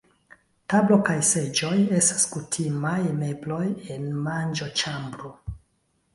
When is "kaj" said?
1.09-1.17